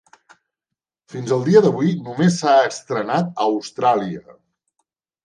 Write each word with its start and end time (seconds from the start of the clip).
Fins 1.15 1.33
al 1.35 1.43
dia 1.49 1.61
d'avui, 1.65 1.91
només 2.07 2.37
s'ha 2.39 2.55
estrenat 2.71 3.29
a 3.43 3.47
Austràlia. 3.51 4.39